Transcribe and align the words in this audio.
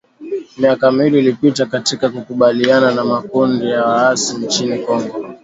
Miaka 0.57 0.91
miwili 0.91 1.19
ilipita 1.19 1.65
katika 1.65 2.09
kukabiliana 2.09 2.91
na 2.91 3.03
makundi 3.05 3.65
ya 3.69 3.83
waasi 3.85 4.37
nchini 4.37 4.79
Kongo 4.79 5.33